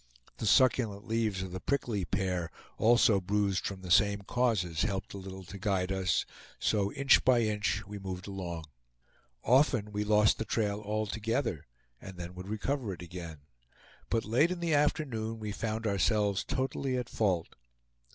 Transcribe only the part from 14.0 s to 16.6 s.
but late in the afternoon we found ourselves